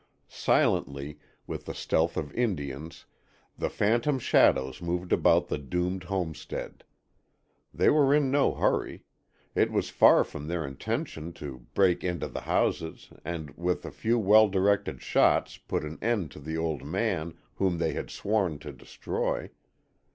[0.29, 3.05] Silently, with the stealth of Indians,
[3.55, 6.83] the phantom shadows moved about the doomed homestead.
[7.71, 9.03] They were in no hurry.
[9.53, 12.81] It was far from their intention to break into the house
[13.23, 17.77] and with a few well directed shots put an end to the old man whom
[17.77, 19.51] they had sworn to destroy.